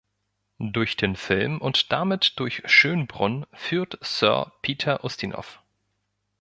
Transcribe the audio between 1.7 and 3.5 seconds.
damit durch Schönbrunn